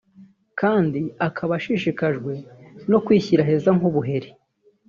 [0.59, 2.33] kandi akaba ashishikajwe
[2.91, 4.29] no kwishyira heza nk’ubuheri